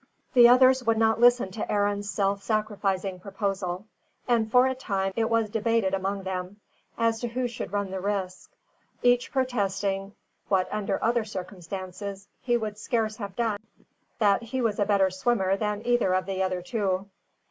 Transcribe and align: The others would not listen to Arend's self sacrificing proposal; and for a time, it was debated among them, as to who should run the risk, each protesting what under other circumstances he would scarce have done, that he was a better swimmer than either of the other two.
The 0.33 0.49
others 0.49 0.83
would 0.83 0.97
not 0.97 1.19
listen 1.19 1.51
to 1.51 1.71
Arend's 1.71 2.09
self 2.09 2.41
sacrificing 2.41 3.19
proposal; 3.19 3.85
and 4.27 4.49
for 4.51 4.65
a 4.65 4.73
time, 4.73 5.13
it 5.15 5.29
was 5.29 5.47
debated 5.51 5.93
among 5.93 6.23
them, 6.23 6.59
as 6.97 7.19
to 7.19 7.27
who 7.27 7.47
should 7.47 7.71
run 7.71 7.91
the 7.91 7.99
risk, 7.99 8.49
each 9.03 9.31
protesting 9.31 10.15
what 10.47 10.67
under 10.71 10.97
other 11.03 11.23
circumstances 11.23 12.27
he 12.41 12.57
would 12.57 12.79
scarce 12.79 13.17
have 13.17 13.35
done, 13.35 13.59
that 14.17 14.41
he 14.41 14.59
was 14.59 14.79
a 14.79 14.85
better 14.85 15.11
swimmer 15.11 15.55
than 15.55 15.83
either 15.85 16.15
of 16.15 16.25
the 16.25 16.41
other 16.41 16.63
two. 16.63 17.05